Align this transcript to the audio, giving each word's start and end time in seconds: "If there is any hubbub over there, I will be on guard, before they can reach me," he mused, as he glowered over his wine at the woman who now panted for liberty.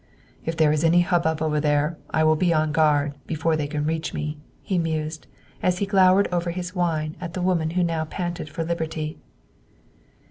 "If 0.45 0.57
there 0.57 0.71
is 0.71 0.83
any 0.83 1.01
hubbub 1.01 1.43
over 1.43 1.59
there, 1.59 1.95
I 2.09 2.23
will 2.23 2.35
be 2.35 2.51
on 2.51 2.71
guard, 2.71 3.13
before 3.27 3.55
they 3.55 3.67
can 3.67 3.85
reach 3.85 4.15
me," 4.15 4.39
he 4.63 4.79
mused, 4.79 5.27
as 5.61 5.77
he 5.77 5.85
glowered 5.85 6.27
over 6.31 6.49
his 6.49 6.73
wine 6.73 7.15
at 7.21 7.35
the 7.35 7.41
woman 7.43 7.69
who 7.77 7.83
now 7.83 8.05
panted 8.05 8.49
for 8.49 8.63
liberty. 8.63 9.19